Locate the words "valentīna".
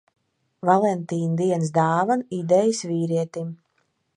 0.69-1.35